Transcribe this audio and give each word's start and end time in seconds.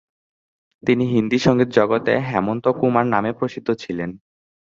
তিনি 0.83 1.03
হিন্দি 1.05 1.37
সংগীত 1.39 1.69
জগতে 1.69 2.13
হেমন্ত 2.29 2.65
কুমার 2.79 3.05
নামে 3.07 3.31
প্রসিদ্ধ 3.33 3.69
ছিলেন। 3.73 4.09